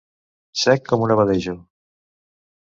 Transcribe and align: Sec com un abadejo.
Sec 0.61 0.81
com 0.93 1.03
un 1.09 1.13
abadejo. 1.17 1.55